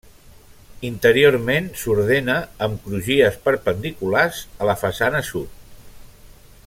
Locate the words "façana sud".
4.85-5.55